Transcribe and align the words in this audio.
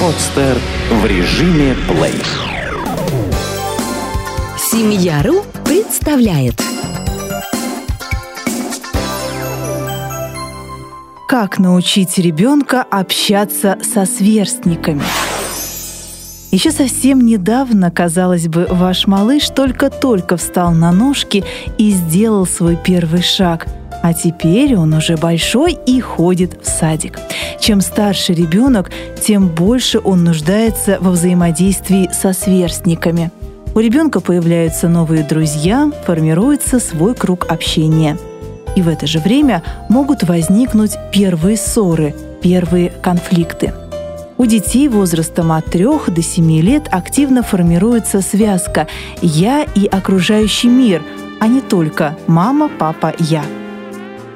Подстер 0.00 0.58
в 0.90 1.06
режиме 1.06 1.74
плей. 1.88 2.22
Семья.ру 4.58 5.44
представляет 5.64 6.62
Как 11.28 11.58
научить 11.58 12.18
ребенка 12.18 12.82
общаться 12.82 13.78
со 13.82 14.06
сверстниками? 14.06 15.02
Еще 16.52 16.70
совсем 16.70 17.26
недавно, 17.26 17.90
казалось 17.90 18.48
бы, 18.48 18.66
ваш 18.70 19.06
малыш 19.06 19.50
только-только 19.50 20.36
встал 20.36 20.72
на 20.72 20.92
ножки 20.92 21.44
и 21.76 21.90
сделал 21.90 22.46
свой 22.46 22.78
первый 22.82 23.22
шаг, 23.22 23.66
а 24.02 24.12
теперь 24.12 24.76
он 24.76 24.94
уже 24.94 25.16
большой 25.16 25.78
и 25.86 26.00
ходит 26.00 26.58
в 26.62 26.68
садик. 26.68 27.18
Чем 27.60 27.80
старше 27.80 28.32
ребенок, 28.32 28.90
тем 29.20 29.48
больше 29.48 29.98
он 29.98 30.24
нуждается 30.24 30.98
во 31.00 31.10
взаимодействии 31.10 32.10
со 32.12 32.32
сверстниками. 32.32 33.30
У 33.74 33.80
ребенка 33.80 34.20
появляются 34.20 34.88
новые 34.88 35.22
друзья, 35.22 35.90
формируется 36.06 36.80
свой 36.80 37.14
круг 37.14 37.46
общения. 37.50 38.16
И 38.74 38.82
в 38.82 38.88
это 38.88 39.06
же 39.06 39.18
время 39.18 39.62
могут 39.88 40.22
возникнуть 40.22 40.92
первые 41.12 41.56
ссоры, 41.56 42.14
первые 42.42 42.90
конфликты. 43.02 43.72
У 44.38 44.44
детей 44.44 44.88
возрастом 44.88 45.52
от 45.52 45.64
3 45.66 45.84
до 46.08 46.22
7 46.22 46.60
лет 46.60 46.88
активно 46.90 47.42
формируется 47.42 48.20
связка 48.20 48.86
«я» 49.22 49.66
и 49.74 49.86
окружающий 49.86 50.68
мир, 50.68 51.02
а 51.40 51.46
не 51.46 51.60
только 51.60 52.16
«мама, 52.26 52.68
папа, 52.68 53.14
я». 53.18 53.42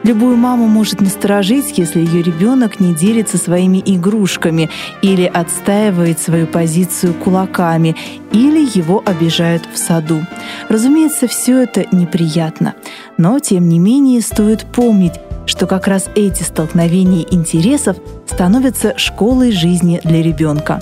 Любую 0.03 0.37
маму 0.37 0.67
может 0.67 1.03
насторожить, 1.03 1.77
если 1.77 2.01
ее 2.01 2.23
ребенок 2.23 2.81
не 2.81 2.95
делится 2.95 3.37
своими 3.37 3.83
игрушками 3.85 4.71
или 5.02 5.24
отстаивает 5.24 6.19
свою 6.19 6.47
позицию 6.47 7.13
кулаками, 7.13 7.95
или 8.33 8.66
его 8.79 9.02
обижают 9.05 9.69
в 9.73 9.77
саду. 9.77 10.23
Разумеется, 10.71 11.29
все 11.29 11.63
это 11.63 11.85
неприятно. 11.93 12.74
Но, 13.19 13.39
тем 13.41 13.69
не 13.69 13.79
менее, 13.79 14.23
стоит 14.23 14.65
помнить, 14.65 15.15
что 15.45 15.66
как 15.66 15.87
раз 15.87 16.09
эти 16.15 16.45
столкновения 16.45 17.27
интересов 17.30 17.99
становятся 18.27 18.95
школой 18.96 19.52
жизни 19.52 20.01
для 20.02 20.23
ребенка. 20.23 20.80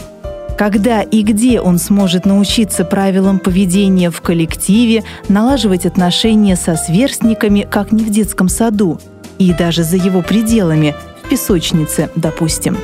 Когда 0.59 1.03
и 1.03 1.23
где 1.23 1.61
он 1.61 1.79
сможет 1.79 2.27
научиться 2.27 2.85
правилам 2.85 3.39
поведения 3.39 4.11
в 4.11 4.21
коллективе, 4.21 5.05
налаживать 5.29 5.87
отношения 5.87 6.57
со 6.57 6.75
сверстниками, 6.75 7.65
как 7.69 7.93
не 7.93 8.03
в 8.03 8.11
детском 8.11 8.49
саду, 8.49 9.01
и 9.39 9.53
даже 9.53 9.85
за 9.85 9.97
его 9.97 10.23
пределами, 10.23 10.95
в 11.23 11.29
песочнице, 11.29 12.11
допустим. 12.15 12.77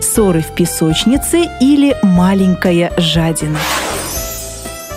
Ссоры 0.00 0.40
в 0.40 0.54
песочнице 0.54 1.48
или 1.60 1.96
маленькая 2.02 2.92
жадина. 2.98 3.58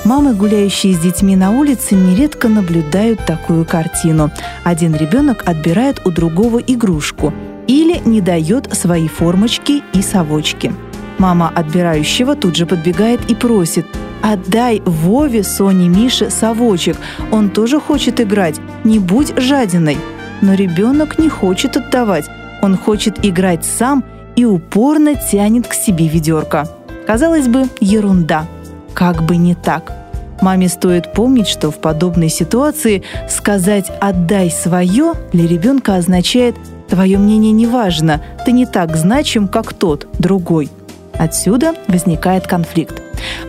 Мамы, 0.03 0.33
гуляющие 0.33 0.94
с 0.94 0.99
детьми 0.99 1.36
на 1.36 1.52
улице, 1.52 1.95
нередко 1.95 2.47
наблюдают 2.47 3.25
такую 3.25 3.66
картину. 3.66 4.31
Один 4.64 4.95
ребенок 4.95 5.44
отбирает 5.45 6.02
у 6.05 6.11
другого 6.11 6.59
игрушку 6.59 7.33
или 7.67 7.99
не 8.05 8.21
дает 8.21 8.73
свои 8.73 9.08
формочки 9.08 9.83
и 9.94 10.02
совочки. 10.02 10.73
Мама 11.17 11.52
отбирающего 11.53 12.36
тут 12.36 12.55
же 12.55 12.66
подбегает 12.66 13.30
и 13.30 13.36
просит 13.36 13.86
«Отдай 14.21 14.81
Вове, 14.86 15.44
Соне, 15.44 15.89
Мише 15.89 16.30
совочек, 16.30 16.97
он 17.31 17.49
тоже 17.49 17.80
хочет 17.80 18.21
играть, 18.21 18.59
не 18.83 18.99
будь 18.99 19.38
жадиной». 19.38 19.97
Но 20.41 20.53
ребенок 20.53 21.19
не 21.19 21.30
хочет 21.30 21.77
отдавать, 21.77 22.25
он 22.61 22.77
хочет 22.77 23.25
играть 23.25 23.66
сам 23.66 24.03
и 24.35 24.45
упорно 24.45 25.16
тянет 25.16 25.67
к 25.67 25.73
себе 25.73 26.07
ведерко. 26.07 26.67
Казалось 27.05 27.47
бы, 27.47 27.66
ерунда. 27.80 28.45
Как 28.93 29.23
бы 29.23 29.38
не 29.38 29.55
так. 29.55 29.93
Маме 30.42 30.70
стоит 30.70 31.14
помнить, 31.14 31.47
что 31.47 31.71
в 31.71 31.80
подобной 31.80 32.30
ситуации 32.30 33.03
сказать 33.27 33.92
«отдай 33.99 34.52
свое» 34.52 35.14
для 35.33 35.47
ребенка 35.47 35.95
означает 35.95 36.55
«твое 36.87 37.17
мнение 37.17 37.52
не 37.52 37.65
важно, 37.65 38.21
ты 38.45 38.52
не 38.52 38.65
так 38.65 38.95
значим, 38.95 39.47
как 39.47 39.73
тот, 39.73 40.08
другой». 40.20 40.70
Отсюда 41.14 41.73
возникает 41.87 42.45
конфликт. 42.45 43.02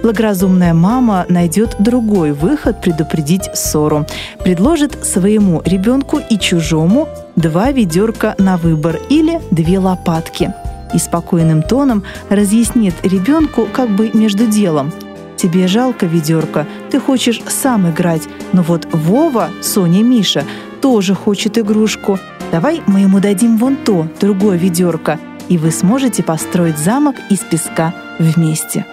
Благоразумная 0.03 0.75
мама 0.75 1.27
найдет 1.29 1.77
другой 1.79 2.33
выход 2.33 2.81
предупредить 2.81 3.51
ссору. 3.55 4.07
Предложит 4.45 5.05
своему 5.05 5.63
ребенку 5.65 6.19
и 6.19 6.39
чужому 6.39 7.09
два 7.37 7.73
ведерка 7.73 8.35
на 8.39 8.57
выбор 8.57 8.99
или 9.09 9.41
две 9.51 9.79
лопатки. 9.79 10.53
И 10.95 10.99
спокойным 10.99 11.63
тоном 11.63 12.05
разъяснит 12.31 12.95
ребенку 13.03 13.69
как 13.73 13.91
бы 13.91 14.11
между 14.15 14.47
делом– 14.47 14.93
Тебе 15.39 15.69
жалко 15.69 16.05
ведерко, 16.05 16.67
ты 16.91 16.99
хочешь 16.99 17.41
сам 17.47 17.89
играть, 17.89 18.29
но 18.53 18.63
вот 18.63 18.89
Вова, 18.93 19.51
Соня, 19.63 20.03
Миша 20.03 20.45
тоже 20.81 21.15
хочет 21.15 21.57
игрушку. 21.59 22.19
Давай 22.51 22.83
мы 22.87 23.01
ему 23.01 23.21
дадим 23.21 23.57
вон 23.57 23.77
то, 23.77 24.09
другое 24.21 24.57
ведерко, 24.57 25.21
и 25.49 25.57
вы 25.57 25.71
сможете 25.71 26.25
построить 26.25 26.79
замок 26.79 27.15
из 27.31 27.39
песка 27.39 27.95
вместе. 28.19 28.85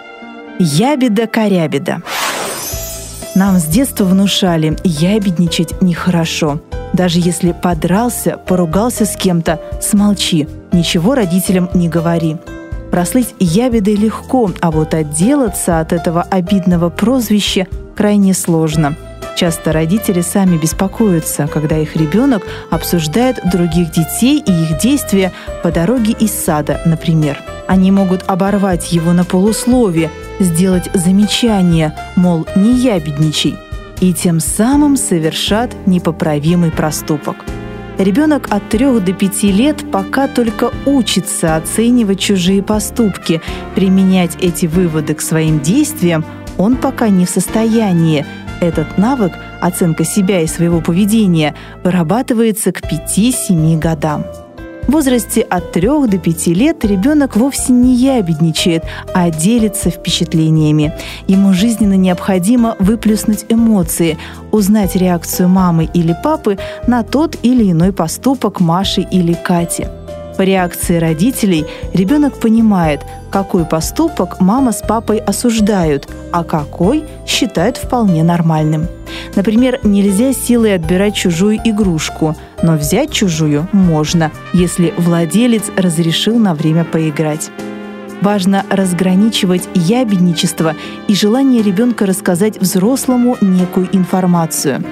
Ябеда-корябеда. 0.59 2.01
Нам 3.35 3.59
с 3.59 3.65
детства 3.65 4.05
внушали, 4.05 4.77
ябедничать 4.85 5.81
нехорошо. 5.81 6.61
Даже 6.93 7.19
если 7.19 7.51
подрался, 7.51 8.37
поругался 8.37 9.05
с 9.05 9.17
кем-то, 9.17 9.59
смолчи, 9.81 10.47
ничего 10.71 11.13
родителям 11.13 11.69
не 11.73 11.89
говори. 11.89 12.37
Прослыть 12.89 13.35
ябедой 13.39 13.95
легко, 13.95 14.49
а 14.61 14.71
вот 14.71 14.93
отделаться 14.93 15.81
от 15.81 15.91
этого 15.91 16.21
обидного 16.21 16.89
прозвища 16.89 17.67
крайне 17.97 18.33
сложно. 18.33 18.95
Часто 19.35 19.73
родители 19.73 20.21
сами 20.21 20.55
беспокоятся, 20.55 21.49
когда 21.51 21.77
их 21.77 21.97
ребенок 21.97 22.43
обсуждает 22.71 23.41
других 23.51 23.91
детей 23.91 24.41
и 24.45 24.51
их 24.51 24.77
действия 24.77 25.33
по 25.61 25.71
дороге 25.71 26.15
из 26.17 26.31
сада, 26.31 26.79
например. 26.85 27.41
Они 27.67 27.91
могут 27.91 28.23
оборвать 28.27 28.93
его 28.93 29.11
на 29.11 29.25
полусловие, 29.25 30.09
сделать 30.39 30.89
замечание, 30.93 31.95
мол, 32.15 32.45
не 32.55 32.73
ябедничай, 32.73 33.55
и 34.01 34.13
тем 34.13 34.39
самым 34.39 34.97
совершат 34.97 35.75
непоправимый 35.85 36.71
проступок– 36.71 37.37
Ребенок 37.97 38.47
от 38.51 38.67
3 38.69 38.99
до 38.99 39.13
5 39.13 39.43
лет 39.43 39.89
пока 39.89 40.27
только 40.27 40.71
учится 40.85 41.55
оценивать 41.55 42.19
чужие 42.19 42.61
поступки. 42.61 43.41
Применять 43.73 44.35
эти 44.41 44.65
выводы 44.65 45.13
к 45.13 45.21
своим 45.21 45.61
действиям 45.61 46.25
он 46.57 46.75
пока 46.75 47.07
не 47.07 47.25
в 47.25 47.29
состоянии. 47.29 48.25
Этот 48.59 48.97
навык, 48.97 49.33
оценка 49.61 50.03
себя 50.03 50.41
и 50.41 50.47
своего 50.47 50.81
поведения, 50.81 51.55
вырабатывается 51.83 52.73
к 52.73 52.81
5-7 52.81 53.79
годам. 53.79 54.25
В 54.87 54.91
возрасте 54.91 55.41
от 55.41 55.71
3 55.71 56.07
до 56.07 56.17
5 56.19 56.47
лет 56.47 56.85
ребенок 56.85 57.35
вовсе 57.35 57.73
не 57.73 57.95
ябедничает, 57.95 58.83
а 59.13 59.31
делится 59.31 59.89
впечатлениями. 59.89 60.93
Ему 61.27 61.53
жизненно 61.53 61.95
необходимо 61.95 62.75
выплюснуть 62.79 63.45
эмоции, 63.49 64.17
узнать 64.51 64.95
реакцию 64.95 65.49
мамы 65.49 65.89
или 65.91 66.15
папы 66.23 66.59
на 66.87 67.03
тот 67.03 67.35
или 67.41 67.71
иной 67.71 67.93
поступок 67.93 68.59
Маши 68.59 69.01
или 69.01 69.33
Кати. 69.33 69.87
По 70.37 70.41
реакции 70.41 70.97
родителей 70.97 71.65
ребенок 71.93 72.39
понимает, 72.39 73.01
какой 73.31 73.65
поступок 73.65 74.41
мама 74.41 74.71
с 74.71 74.81
папой 74.81 75.17
осуждают, 75.19 76.09
а 76.31 76.43
какой 76.43 77.05
считают 77.25 77.77
вполне 77.77 78.23
нормальным. 78.23 78.87
Например, 79.35 79.79
нельзя 79.83 80.33
силой 80.33 80.75
отбирать 80.75 81.15
чужую 81.15 81.59
игрушку, 81.63 82.35
но 82.61 82.73
взять 82.73 83.11
чужую 83.11 83.67
можно, 83.71 84.31
если 84.53 84.93
владелец 84.97 85.63
разрешил 85.77 86.37
на 86.37 86.53
время 86.53 86.83
поиграть. 86.83 87.49
Важно 88.21 88.65
разграничивать 88.69 89.67
ябедничество 89.73 90.75
и 91.07 91.15
желание 91.15 91.61
ребенка 91.61 92.05
рассказать 92.05 92.59
взрослому 92.59 93.37
некую 93.41 93.89
информацию. 93.91 94.83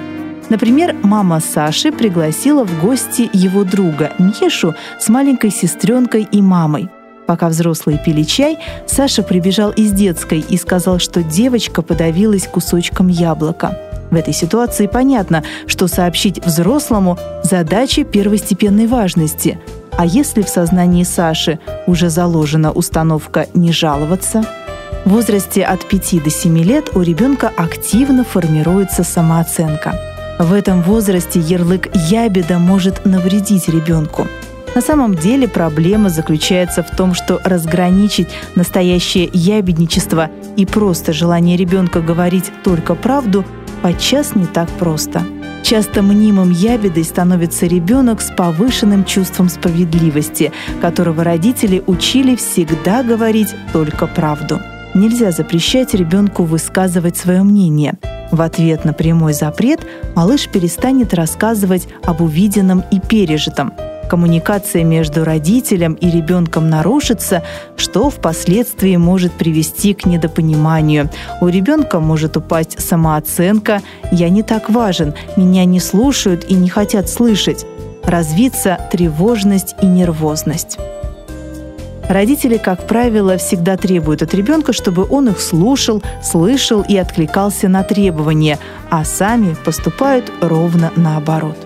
Например, 0.54 0.94
мама 1.02 1.40
Саши 1.40 1.90
пригласила 1.90 2.62
в 2.62 2.80
гости 2.80 3.28
его 3.32 3.64
друга 3.64 4.12
Мишу 4.20 4.76
с 5.00 5.08
маленькой 5.08 5.50
сестренкой 5.50 6.28
и 6.30 6.40
мамой. 6.40 6.88
Пока 7.26 7.48
взрослые 7.48 7.98
пили 7.98 8.22
чай, 8.22 8.60
Саша 8.86 9.24
прибежал 9.24 9.72
из 9.72 9.90
детской 9.90 10.38
и 10.38 10.56
сказал, 10.56 11.00
что 11.00 11.24
девочка 11.24 11.82
подавилась 11.82 12.46
кусочком 12.46 13.08
яблока. 13.08 13.76
В 14.12 14.14
этой 14.14 14.32
ситуации 14.32 14.86
понятно, 14.86 15.42
что 15.66 15.88
сообщить 15.88 16.38
взрослому– 16.46 17.18
задача 17.42 18.04
первостепенной 18.04 18.86
важности. 18.86 19.58
А 19.98 20.06
если 20.06 20.42
в 20.42 20.48
сознании 20.48 21.02
Саши 21.02 21.58
уже 21.88 22.10
заложена 22.10 22.70
установка 22.70 23.48
«не 23.54 23.72
жаловаться», 23.72 24.44
в 25.04 25.10
возрасте 25.10 25.64
от 25.64 25.84
5 25.88 26.22
до 26.22 26.30
7 26.30 26.58
лет 26.58 26.90
у 26.94 27.02
ребенка 27.02 27.52
активно 27.56 28.22
формируется 28.22 29.02
самооценка. 29.02 30.13
В 30.38 30.52
этом 30.52 30.82
возрасте 30.82 31.38
ярлык 31.38 31.88
«ябеда» 31.94 32.58
может 32.58 33.04
навредить 33.04 33.68
ребенку. 33.68 34.26
На 34.74 34.80
самом 34.80 35.14
деле 35.14 35.46
проблема 35.46 36.08
заключается 36.08 36.82
в 36.82 36.90
том, 36.90 37.14
что 37.14 37.40
разграничить 37.44 38.26
настоящее 38.56 39.30
ябедничество 39.32 40.30
и 40.56 40.66
просто 40.66 41.12
желание 41.12 41.56
ребенка 41.56 42.00
говорить 42.00 42.50
только 42.64 42.96
правду 42.96 43.44
подчас 43.80 44.34
не 44.34 44.46
так 44.46 44.68
просто. 44.70 45.22
Часто 45.62 46.02
мнимым 46.02 46.50
ябедой 46.50 47.04
становится 47.04 47.66
ребенок 47.66 48.20
с 48.20 48.32
повышенным 48.32 49.04
чувством 49.04 49.48
справедливости, 49.48 50.50
которого 50.80 51.22
родители 51.22 51.82
учили 51.86 52.34
всегда 52.34 53.04
говорить 53.04 53.54
только 53.72 54.08
правду. 54.08 54.60
Нельзя 54.94 55.32
запрещать 55.32 55.92
ребенку 55.94 56.44
высказывать 56.44 57.16
свое 57.16 57.42
мнение. 57.42 57.94
В 58.30 58.40
ответ 58.40 58.84
на 58.84 58.92
прямой 58.92 59.32
запрет 59.32 59.80
малыш 60.14 60.48
перестанет 60.48 61.14
рассказывать 61.14 61.88
об 62.04 62.20
увиденном 62.20 62.84
и 62.90 63.00
пережитом, 63.00 63.72
коммуникация 64.08 64.84
между 64.84 65.24
родителем 65.24 65.94
и 65.94 66.08
ребенком 66.08 66.70
нарушится, 66.70 67.42
что 67.76 68.10
впоследствии 68.10 68.94
может 68.96 69.32
привести 69.32 69.94
к 69.94 70.06
недопониманию. 70.06 71.10
У 71.40 71.48
ребенка 71.48 71.98
может 71.98 72.36
упасть 72.36 72.80
самооценка 72.80 73.82
«я 74.12 74.28
не 74.28 74.44
так 74.44 74.70
важен», 74.70 75.14
«меня 75.36 75.64
не 75.64 75.80
слушают 75.80 76.44
и 76.48 76.54
не 76.54 76.68
хотят 76.68 77.08
слышать», 77.08 77.66
развиться 78.04 78.78
тревожность 78.92 79.74
и 79.82 79.86
нервозность. 79.86 80.78
Родители, 82.08 82.58
как 82.58 82.86
правило, 82.86 83.38
всегда 83.38 83.76
требуют 83.76 84.22
от 84.22 84.34
ребенка, 84.34 84.72
чтобы 84.72 85.06
он 85.08 85.28
их 85.28 85.40
слушал, 85.40 86.02
слышал 86.22 86.82
и 86.82 86.96
откликался 86.96 87.68
на 87.68 87.82
требования, 87.82 88.58
а 88.90 89.04
сами 89.04 89.56
поступают 89.64 90.30
ровно 90.40 90.92
наоборот. 90.96 91.56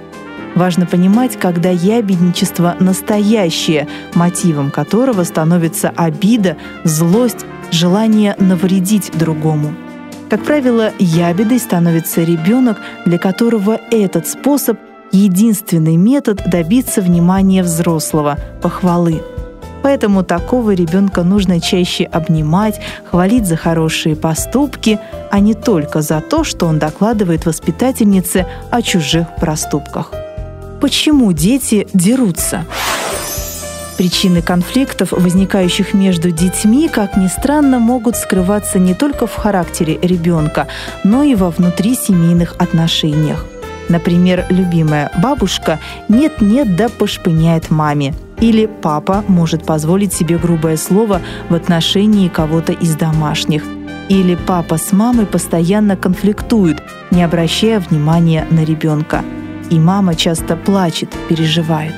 Важно 0.55 0.87
понимать, 0.87 1.37
когда 1.37 1.71
ябедничество 1.71 2.77
настоящее, 2.81 3.89
мотивом 4.15 4.71
которого 4.71 5.25
становится 5.25 5.93
обида, 5.95 6.57
злость, 6.85 7.45
желание 7.71 8.35
навредить 8.39 9.11
другому. 9.17 9.75
Как 10.31 10.45
правило, 10.45 10.93
ябедой 10.99 11.59
становится 11.59 12.23
ребенок, 12.23 12.79
для 13.07 13.19
которого 13.19 13.81
этот 13.91 14.27
способ— 14.27 14.79
единственный 15.13 15.97
метод 15.97 16.43
добиться 16.47 17.01
внимания 17.01 17.63
взрослого, 17.63 18.39
похвалы. 18.61 19.23
Поэтому 19.83 20.23
такого 20.23 20.75
ребенка 20.75 21.23
нужно 21.23 21.61
чаще 21.61 22.05
обнимать, 22.05 22.81
хвалить 23.05 23.47
за 23.47 23.57
хорошие 23.57 24.17
поступки, 24.17 24.99
а 25.31 25.41
не 25.41 25.55
только 25.55 26.03
за 26.03 26.21
то, 26.21 26.45
что 26.45 26.67
он 26.67 26.79
докладывает 26.79 27.47
воспитательнице 27.47 28.47
о 28.71 28.83
чужих 28.83 29.27
проступках. 29.37 30.13
Почему 30.81 31.33
дети 31.33 31.89
дерутся? 31.93 32.65
Причины 33.97 34.43
конфликтов, 34.43 35.11
возникающих 35.11 35.93
между 35.93 36.31
детьми, 36.31 36.89
как 36.89 37.17
ни 37.17 37.27
странно, 37.27 37.81
могут 37.81 38.17
скрываться 38.17 38.79
не 38.79 38.95
только 38.95 39.27
в 39.27 39.35
характере 39.35 39.99
ребенка, 40.01 40.69
но 41.03 41.25
и 41.25 41.35
во 41.35 41.51
внутрисемейных 41.51 42.55
отношениях. 42.59 43.45
Например, 43.89 44.47
любимая 44.51 45.11
бабушка 45.21 45.81
нет-нет 46.09 46.77
да 46.77 46.89
пошпыняет 46.89 47.71
маме. 47.71 48.15
Или 48.41 48.67
папа 48.67 49.25
может 49.29 49.65
позволить 49.65 50.13
себе 50.13 50.39
грубое 50.39 50.77
слово 50.77 51.21
в 51.49 51.55
отношении 51.55 52.29
кого-то 52.29 52.73
из 52.73 52.95
домашних. 52.95 53.65
Или 54.09 54.37
папа 54.47 54.79
с 54.79 54.93
мамой 54.93 55.27
постоянно 55.27 55.97
конфликтуют, 55.97 56.83
не 57.11 57.23
обращая 57.23 57.81
внимания 57.81 58.47
на 58.51 58.65
ребенка– 58.65 59.25
и 59.71 59.79
мама 59.79 60.15
часто 60.15 60.57
плачет, 60.57 61.11
переживает. 61.29 61.95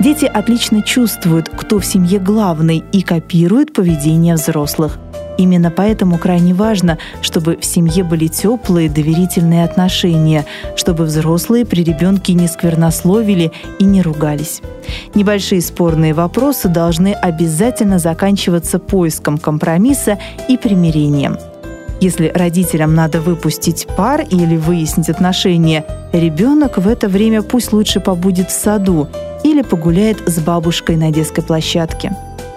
Дети 0.00 0.24
отлично 0.24 0.82
чувствуют, 0.82 1.48
кто 1.48 1.78
в 1.78 1.86
семье 1.86 2.18
главный, 2.18 2.84
и 2.92 3.02
копируют 3.02 3.72
поведение 3.72 4.34
взрослых. 4.34 4.98
Именно 5.38 5.70
поэтому 5.70 6.18
крайне 6.18 6.52
важно, 6.52 6.98
чтобы 7.22 7.56
в 7.56 7.64
семье 7.64 8.04
были 8.04 8.26
теплые, 8.26 8.90
доверительные 8.90 9.64
отношения, 9.64 10.44
чтобы 10.76 11.04
взрослые 11.04 11.64
при 11.64 11.82
ребенке 11.82 12.34
не 12.34 12.48
сквернословили 12.48 13.52
и 13.78 13.84
не 13.84 14.02
ругались. 14.02 14.60
Небольшие 15.14 15.62
спорные 15.62 16.12
вопросы 16.12 16.68
должны 16.68 17.14
обязательно 17.14 17.98
заканчиваться 17.98 18.78
поиском 18.78 19.38
компромисса 19.38 20.18
и 20.48 20.58
примирением– 20.58 21.38
если 22.00 22.30
родителям 22.32 22.94
надо 22.94 23.20
выпустить 23.20 23.88
пар 23.96 24.20
или 24.20 24.56
выяснить 24.56 25.08
отношения, 25.08 25.84
ребенок 26.12 26.78
в 26.78 26.86
это 26.86 27.08
время 27.08 27.42
пусть 27.42 27.72
лучше 27.72 27.98
побудет 27.98 28.50
в 28.50 28.52
саду 28.52 29.08
или 29.42 29.62
погуляет 29.62 30.28
с 30.28 30.38
бабушкой 30.38 30.96
на 30.96 31.10
детской 31.10 31.42
площадке. 31.42 32.12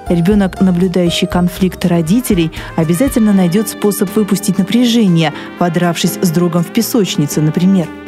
Ребенок, 0.10 0.60
наблюдающий 0.62 1.28
конфликт 1.28 1.86
родителей, 1.86 2.52
обязательно 2.76 3.34
найдет 3.34 3.70
способ 3.70 4.14
выпустить 4.16 4.58
напряжение, 4.58 5.34
подравшись 5.60 6.20
с 6.22 6.30
другом 6.32 6.64
в 6.64 6.74
песочнице, 6.74 7.42
например– 7.42 7.88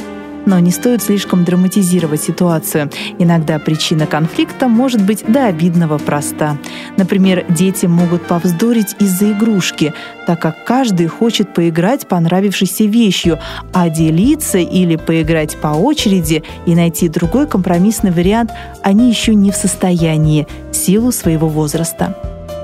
но 0.45 0.59
не 0.59 0.71
стоит 0.71 1.01
слишком 1.01 1.43
драматизировать 1.43 2.21
ситуацию. 2.21 2.89
Иногда 3.19 3.59
причина 3.59 4.05
конфликта 4.05 4.67
может 4.67 5.01
быть 5.01 5.23
до 5.27 5.47
обидного 5.47 5.97
проста. 5.97 6.57
Например, 6.97 7.45
дети 7.49 7.85
могут 7.85 8.23
повздорить 8.23 8.95
из-за 8.99 9.31
игрушки, 9.31 9.93
так 10.27 10.41
как 10.41 10.65
каждый 10.65 11.07
хочет 11.07 11.53
поиграть 11.53 12.07
понравившейся 12.07 12.85
вещью, 12.85 13.39
а 13.73 13.89
делиться 13.89 14.57
или 14.57 14.95
поиграть 14.95 15.57
по 15.57 15.67
очереди 15.67 16.43
и 16.65 16.75
найти 16.75 17.09
другой 17.09 17.47
компромиссный 17.47 18.11
вариант 18.11 18.51
они 18.81 19.09
еще 19.09 19.35
не 19.35 19.51
в 19.51 19.55
состоянии 19.55 20.47
в 20.71 20.75
силу 20.75 21.11
своего 21.11 21.47
возраста. 21.47 22.17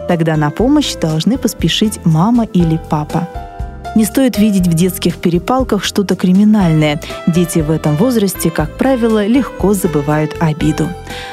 Тогда 0.08 0.38
на 0.38 0.50
помощь 0.50 0.96
должны 0.96 1.38
поспешить 1.38 2.00
мама 2.04 2.46
или 2.46 2.80
папа. 2.90 3.28
Не 3.96 4.06
стоит 4.06 4.38
видеть 4.38 4.68
в 4.68 4.74
детских 4.74 5.18
перепалках 5.18 5.84
что-то 5.84 6.16
криминальное. 6.16 7.02
Дети 7.28 7.60
в 7.60 7.72
этом 7.72 7.96
возрасте, 7.96 8.52
как 8.52 8.78
правило, 8.78 9.26
легко 9.26 9.74
забывают 9.74 10.36
обиду. 10.40 10.88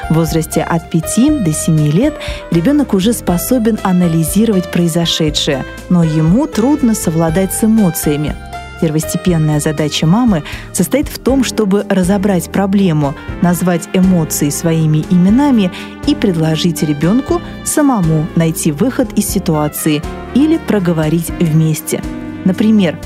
В 0.09 0.15
возрасте 0.15 0.61
от 0.61 0.89
5 0.89 1.43
до 1.43 1.53
7 1.53 1.91
лет 1.91 2.15
ребенок 2.51 2.93
уже 2.93 3.13
способен 3.13 3.77
анализировать 3.83 4.71
произошедшее, 4.71 5.65
но 5.89 6.03
ему 6.03 6.47
трудно 6.47 6.95
совладать 6.95 7.53
с 7.53 7.63
эмоциями. 7.63 8.35
Первостепенная 8.81 9.59
задача 9.59 10.05
мамы 10.05 10.43
состоит 10.71 11.07
в 11.07 11.17
том, 11.19 11.43
чтобы 11.43 11.85
разобрать 11.89 12.51
проблему, 12.51 13.15
назвать 13.41 13.89
эмоции 13.93 14.49
своими 14.49 15.03
именами 15.09 15.71
и 16.05 16.13
предложить 16.13 16.83
ребенку 16.83 17.41
самому 17.63 18.27
найти 18.35 18.71
выход 18.71 19.13
из 19.13 19.27
ситуации 19.27 20.01
или 20.35 20.57
проговорить 20.57 21.29
вместе– 21.39 22.01
Например, 22.47 22.97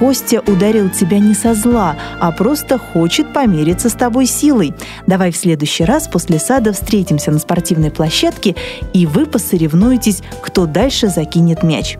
Костя 0.00 0.40
ударил 0.40 0.90
тебя 0.90 1.20
не 1.20 1.32
со 1.32 1.54
зла, 1.54 1.94
а 2.18 2.32
просто 2.32 2.76
хочет 2.76 3.32
помериться 3.32 3.88
с 3.88 3.92
тобой 3.92 4.26
силой. 4.26 4.74
Давай 5.06 5.30
в 5.30 5.36
следующий 5.36 5.84
раз 5.84 6.08
после 6.08 6.40
сада 6.40 6.72
встретимся 6.72 7.30
на 7.30 7.38
спортивной 7.38 7.92
площадке, 7.92 8.56
и 8.92 9.06
вы 9.06 9.26
посоревнуетесь, 9.26 10.22
кто 10.42 10.66
дальше 10.66 11.08
закинет 11.08 11.62
мяч. 11.62 11.98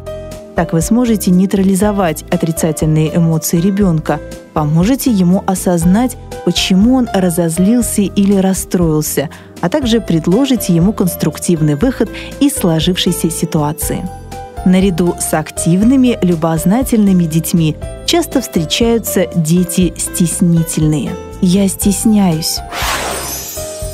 Так 0.57 0.73
вы 0.73 0.81
сможете 0.81 1.31
нейтрализовать 1.31 2.25
отрицательные 2.25 3.17
эмоции 3.17 3.61
ребенка, 3.61 4.19
поможете 4.53 5.13
ему 5.13 5.45
осознать, 5.47 6.17
почему 6.45 6.97
он 6.97 7.09
разозлился 7.15 8.03
или 8.03 8.35
расстроился, 8.35 9.31
а 9.61 9.69
также 9.69 10.01
предложите 10.01 10.75
ему 10.75 10.93
конструктивный 10.93 11.77
выход 11.77 12.11
из 12.41 12.55
сложившейся 12.55 13.31
ситуации. 13.31 14.09
Наряду 14.67 15.15
с 15.19 15.33
активными, 15.33 16.19
любознательными 16.21 17.25
детьми 17.25 17.77
часто 18.07 18.43
встречаются 18.43 19.27
дети 19.35 19.95
стеснительные. 19.97 21.13
Я 21.41 21.67
стесняюсь. 21.69 22.59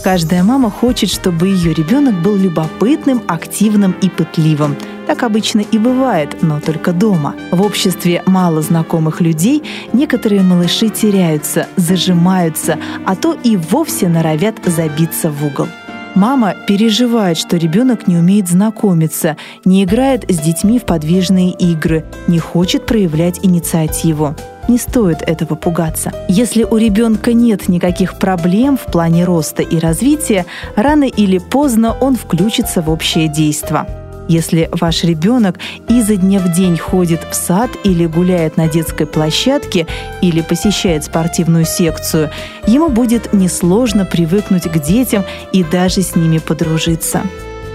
Каждая 0.03 0.43
мама 0.43 0.71
хочет, 0.71 1.11
чтобы 1.11 1.49
ее 1.49 1.73
ребенок 1.73 2.21
был 2.21 2.37
любопытным, 2.37 3.23
активным 3.29 3.93
и 4.03 4.09
пытливым. 4.09 4.77
Так 5.07 5.23
обычно 5.23 5.61
и 5.61 5.79
бывает, 5.79 6.43
но 6.43 6.61
только 6.61 6.93
дома. 6.93 7.37
В 7.53 7.63
обществе 7.63 8.23
мало 8.27 8.61
знакомых 8.61 9.21
людей 9.21 9.63
некоторые 9.93 10.43
малыши 10.43 10.89
теряются, 10.89 11.69
зажимаются, 11.77 12.79
а 13.05 13.15
то 13.15 13.35
и 13.35 13.57
вовсе 13.57 14.09
норовят 14.09 14.57
забиться 14.65 15.31
в 15.31 15.45
угол. 15.45 15.69
Мама 16.17 16.55
переживает, 16.67 17.37
что 17.37 17.59
ребенок 17.59 18.09
не 18.09 18.17
умеет 18.17 18.49
знакомиться, 18.49 19.37
не 19.67 19.85
играет 19.85 20.25
с 20.31 20.39
детьми 20.39 20.79
в 20.79 20.85
подвижные 20.85 21.51
игры, 21.51 22.07
не 22.27 22.39
хочет 22.39 22.87
проявлять 22.87 23.41
инициативу. 23.43 24.35
Не 24.67 24.79
стоит 24.79 25.21
этого 25.21 25.57
пугаться. 25.57 26.13
Если 26.27 26.65
у 26.65 26.79
ребенка 26.79 27.35
нет 27.35 27.69
никаких 27.69 28.19
проблем 28.19 28.79
в 28.79 28.91
плане 28.91 29.25
роста 29.27 29.63
и 29.63 29.79
развития, 29.79 30.47
рано 30.75 31.05
или 31.05 31.37
поздно 31.37 31.95
он 32.01 32.17
включится 32.17 32.81
в 32.81 32.89
общее 32.89 33.29
действие. 33.29 33.87
Если 34.29 34.69
ваш 34.73 35.05
ребенок 35.05 35.59
изо 35.89 36.17
дня 36.17 36.41
в 36.41 36.53
день 36.53 36.77
ходит 36.77 37.21
в 37.31 37.35
сад 37.35 37.71
или 37.85 38.07
гуляет 38.07 38.57
на 38.57 38.69
детской 38.69 39.07
площадке 39.07 39.87
или 40.21 40.41
посещает 40.41 41.05
спортивную 41.05 41.65
секцию, 41.65 42.31
ему 42.67 42.89
будет 42.89 43.33
несложно 43.33 44.05
привыкнуть 44.05 44.65
к 44.65 44.79
детям 44.79 45.25
и 45.53 45.63
даже 45.63 46.03
с 46.03 46.17
ними 46.17 46.39
подружиться. 46.39 47.23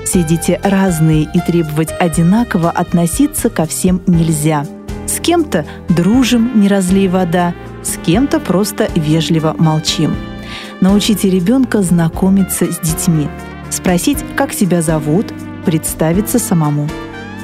Все 0.05 0.24
дети 0.24 0.60
разные 0.62 1.24
и 1.34 1.39
требовать 1.39 1.93
одинаково 1.98 2.70
относиться 2.70 3.50
ко 3.50 3.65
всем 3.65 4.01
нельзя. 4.08 4.65
С 5.08 5.20
кем-то 5.20 5.65
дружим, 5.88 6.60
не 6.60 6.67
разлей 6.67 7.08
вода, 7.08 7.53
с 7.84 7.98
кем-то 8.05 8.39
просто 8.39 8.89
вежливо 8.96 9.55
молчим. 9.58 10.15
Научите 10.81 11.29
ребенка 11.29 11.81
знакомиться 11.81 12.65
с 12.65 12.79
детьми. 12.79 13.29
Спросить, 13.70 14.20
как 14.36 14.51
себя 14.51 14.81
зовут, 14.81 15.34
представиться 15.61 16.39
самому. 16.39 16.89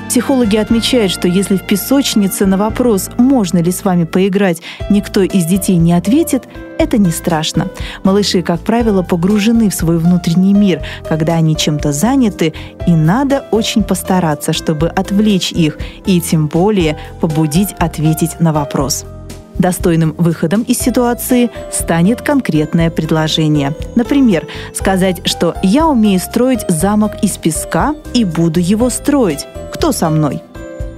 Психологи 0.10 0.56
отмечают, 0.56 1.12
что 1.12 1.28
если 1.28 1.58
в 1.58 1.68
песочнице 1.68 2.46
на 2.46 2.58
вопрос, 2.58 3.10
можно 3.18 3.58
ли 3.58 3.72
с 3.72 3.84
вами 3.84 4.06
поиграть, 4.06 4.62
никто 4.90 5.22
из 5.22 5.46
детей 5.46 5.78
не 5.78 5.94
ответит, 5.94 6.46
это 6.80 6.98
не 6.98 7.12
страшно. 7.12 7.68
Малыши, 8.04 8.42
как 8.42 8.62
правило, 8.62 9.04
погружены 9.04 9.70
в 9.70 9.76
свой 9.76 9.98
внутренний 9.98 10.54
мир, 10.54 10.82
когда 11.08 11.34
они 11.34 11.58
чем-то 11.58 11.92
заняты, 11.92 12.54
и 12.88 12.92
надо 12.92 13.46
очень 13.52 13.84
постараться, 13.84 14.54
чтобы 14.54 14.88
отвлечь 14.88 15.52
их 15.52 15.78
и 16.06 16.22
тем 16.22 16.48
более 16.48 16.98
побудить 17.20 17.74
ответить 17.78 18.40
на 18.40 18.54
вопрос. 18.54 19.06
Достойным 19.60 20.14
выходом 20.18 20.62
из 20.64 20.78
ситуации 20.78 21.50
станет 21.72 22.22
конкретное 22.22 22.90
предложение. 22.90 23.74
Например, 23.96 24.46
сказать, 24.74 25.22
что 25.26 25.56
«я 25.64 25.88
умею 25.88 26.20
строить 26.20 26.66
замок 26.70 27.24
из 27.24 27.38
песка 27.38 27.96
и 28.14 28.24
буду 28.24 28.60
его 28.60 28.90
строить. 28.90 29.46
Кто 29.74 29.92
со 29.92 30.10
мной?» 30.10 30.44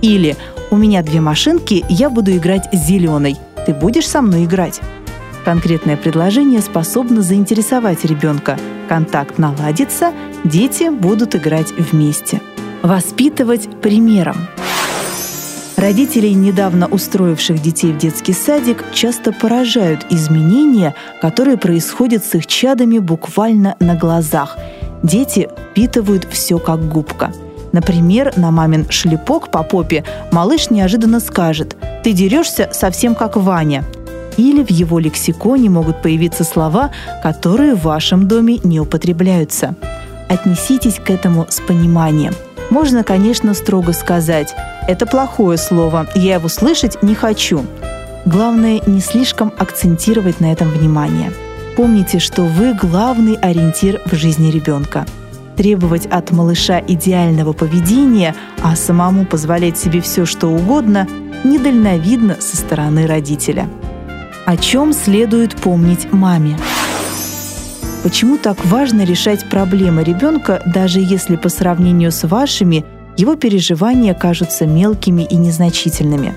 Или 0.02 0.36
«у 0.72 0.78
меня 0.78 1.02
две 1.04 1.22
машинки, 1.22 1.86
я 1.90 2.10
буду 2.10 2.32
играть 2.32 2.70
зеленой. 2.74 3.38
Ты 3.66 3.74
будешь 3.74 4.08
со 4.08 4.22
мной 4.22 4.46
играть?» 4.46 4.82
Конкретное 5.46 5.98
предложение 5.98 6.62
способно 6.62 7.22
заинтересовать 7.22 8.04
ребенка. 8.06 8.58
Контакт 8.88 9.38
наладится, 9.38 10.12
дети 10.44 10.90
будут 10.90 11.36
играть 11.36 11.72
вместе. 11.72 12.42
Воспитывать 12.84 13.70
примером. 13.82 14.36
Родителей, 15.80 16.34
недавно 16.34 16.88
устроивших 16.88 17.62
детей 17.62 17.94
в 17.94 17.98
детский 17.98 18.34
садик, 18.34 18.84
часто 18.94 19.32
поражают 19.32 20.06
изменения, 20.10 20.94
которые 21.22 21.56
происходят 21.56 22.26
с 22.26 22.36
их 22.36 22.48
чадами 22.48 23.00
буквально 23.00 23.78
на 23.80 23.96
глазах. 23.96 24.58
Дети 25.04 25.48
впитывают 25.72 26.28
все 26.30 26.60
как 26.60 26.86
губка. 26.86 27.32
Например, 27.72 28.34
на 28.36 28.52
мамин 28.52 28.88
шлепок 28.90 29.52
по 29.52 29.64
попе 29.64 30.04
малыш 30.34 30.70
неожиданно 30.70 31.22
скажет 31.22 31.78
«Ты 32.04 32.12
дерешься 32.12 32.70
совсем 32.74 33.16
как 33.16 33.38
Ваня». 33.38 33.86
Или 34.36 34.66
в 34.66 34.72
его 34.72 35.00
лексиконе 35.00 35.70
могут 35.70 36.02
появиться 36.02 36.44
слова, 36.44 36.92
которые 37.24 37.76
в 37.76 37.84
вашем 37.84 38.28
доме 38.28 38.60
не 38.66 38.82
употребляются. 38.82 39.76
Отнеситесь 40.28 41.00
к 41.00 41.10
этому 41.10 41.46
с 41.48 41.62
пониманием. 41.62 42.34
Можно, 42.70 43.04
конечно, 43.04 43.54
строго 43.54 43.94
сказать– 43.94 44.54
это 44.90 45.06
плохое 45.06 45.60
слово, 45.60 46.08
я 46.16 46.36
его 46.36 46.48
слышать 46.48 47.04
не 47.04 47.14
хочу. 47.14 47.64
Главное, 48.26 48.82
не 48.88 49.02
слишком 49.02 49.54
акцентировать 49.56 50.40
на 50.40 50.52
этом 50.52 50.68
внимание. 50.70 51.32
Помните, 51.78 52.18
что 52.18 52.42
вы 52.42 52.74
главный 52.74 53.36
ориентир 53.36 54.02
в 54.08 54.16
жизни 54.16 54.50
ребенка. 54.50 55.06
Требовать 55.56 56.08
от 56.08 56.32
малыша 56.32 56.80
идеального 56.80 57.54
поведения, 57.54 58.34
а 58.64 58.76
самому 58.76 59.26
позволять 59.26 59.78
себе 59.78 60.02
все, 60.02 60.26
что 60.26 60.48
угодно, 60.48 61.08
недальновидно 61.44 62.38
со 62.40 62.58
стороны 62.58 63.06
родителя. 63.06 63.70
О 64.48 64.58
чем 64.58 64.92
следует 64.94 65.56
помнить 65.56 66.12
маме? 66.12 66.58
Почему 68.04 68.38
так 68.38 68.66
важно 68.66 69.04
решать 69.04 69.50
проблемы 69.50 70.04
ребенка, 70.04 70.62
даже 70.66 71.00
если 71.00 71.36
по 71.36 71.50
сравнению 71.50 72.12
с 72.12 72.28
вашими– 72.28 72.86
его 73.20 73.36
переживания 73.36 74.14
кажутся 74.14 74.66
мелкими 74.66 75.24
и 75.24 75.36
незначительными. 75.36 76.36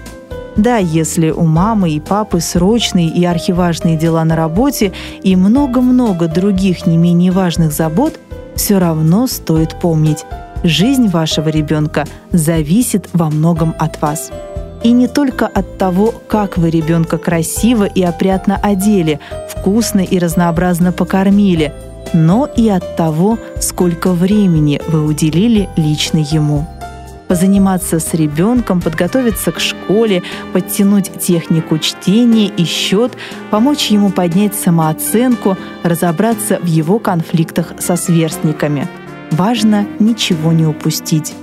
Да, 0.57 0.79
если 0.79 1.31
у 1.31 1.45
мамы 1.45 1.91
и 1.91 2.01
папы 2.01 2.41
срочные 2.41 3.09
и 3.09 3.25
архиважные 3.25 3.97
дела 3.97 4.25
на 4.25 4.35
работе 4.35 4.93
и 5.23 5.37
много-много 5.37 6.27
других 6.27 6.85
не 6.85 6.97
менее 6.97 7.31
важных 7.31 7.73
забот, 7.73 8.19
все 8.57 8.81
равно 8.81 9.29
стоит 9.29 9.79
помнить, 9.81 10.27
жизнь 10.65 11.07
вашего 11.09 11.49
ребенка 11.49 12.05
зависит 12.33 13.09
во 13.13 13.31
многом 13.31 13.75
от 13.79 14.03
вас. 14.03 14.33
И 14.83 14.93
не 14.93 15.07
только 15.07 15.47
от 15.47 15.79
того, 15.79 16.13
как 16.29 16.59
вы 16.59 16.71
ребенка 16.71 17.19
красиво 17.19 17.85
и 17.85 18.03
опрятно 18.03 18.57
одели, 18.57 19.21
вкусно 19.49 20.01
и 20.01 20.19
разнообразно 20.19 20.93
покормили– 20.93 21.73
но 22.13 22.47
и 22.47 22.69
от 22.69 22.97
того, 22.97 23.39
сколько 23.61 24.13
времени 24.13 24.81
вы 24.89 25.05
уделили 25.05 25.69
лично 25.77 26.19
ему. 26.19 26.67
Позаниматься 27.29 27.99
с 27.99 28.13
ребенком, 28.13 28.83
подготовиться 28.83 29.53
к 29.53 29.61
школе, 29.61 30.23
подтянуть 30.53 31.11
технику 31.19 31.79
чтения 31.79 32.49
и 32.49 32.65
счет, 32.65 33.13
помочь 33.51 33.87
ему 33.87 34.11
поднять 34.11 34.55
самооценку, 34.55 35.57
разобраться 35.83 36.59
в 36.59 36.67
его 36.67 36.99
конфликтах 36.99 37.73
со 37.79 37.97
сверстниками. 37.97 38.87
Важно 39.31 39.87
ничего 39.99 40.53
не 40.53 40.67
упустить. 40.67 41.35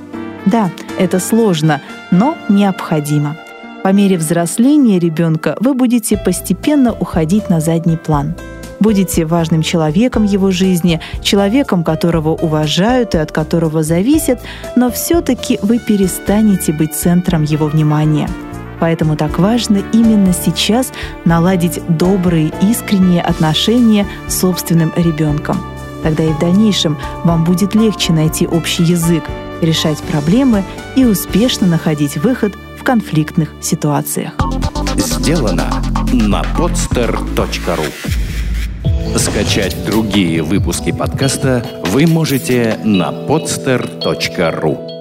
Да, 0.45 0.69
это 0.99 1.19
сложно, 1.19 1.81
но 2.11 2.37
необходимо. 2.49 3.35
По 3.83 3.93
мере 3.93 4.17
взросления 4.17 4.99
ребенка 4.99 5.55
вы 5.59 5.73
будете 5.73 6.17
постепенно 6.17 6.93
уходить 6.93 7.49
на 7.49 7.59
задний 7.59 7.97
план– 7.97 8.35
будете 8.79 9.25
важным 9.25 9.61
человеком 9.61 10.23
его 10.23 10.51
жизни, 10.51 10.99
человеком, 11.21 11.83
которого 11.83 12.29
уважают 12.29 13.15
и 13.15 13.17
от 13.17 13.31
которого 13.31 13.83
зависят, 13.83 14.39
но 14.75 14.89
все-таки 14.91 15.59
вы 15.61 15.79
перестанете 15.79 16.73
быть 16.73 16.95
центром 16.95 17.43
его 17.43 17.67
внимания. 17.67 18.29
Поэтому 18.79 19.17
так 19.17 19.39
важно 19.39 19.81
именно 19.91 20.33
сейчас 20.33 20.93
наладить 21.25 21.81
добрые, 21.89 22.51
искренние 22.61 23.21
отношения 23.21 24.07
с 24.27 24.39
собственным 24.39 24.93
ребенком. 24.95 25.57
Тогда 26.01 26.23
и 26.23 26.31
в 26.31 26.39
дальнейшем 26.39 26.97
вам 27.25 27.43
будет 27.43 27.75
легче 27.75 28.13
найти 28.13 28.47
общий 28.47 28.83
язык, 28.83 29.23
решать 29.61 30.01
проблемы 30.03 30.63
и 30.95 31.05
успешно 31.05 31.67
находить 31.67 32.17
выход 32.17 32.53
в 32.77 32.83
конфликтных 32.83 33.53
ситуациях. 33.61 34.33
Сделано 34.95 35.69
на 36.11 36.41
podster.ru 36.41 37.85
Скачать 39.17 39.75
другие 39.85 40.43
выпуски 40.43 40.91
подкаста 40.91 41.65
вы 41.85 42.05
можете 42.07 42.79
на 42.83 43.09
podster.ru 43.11 44.98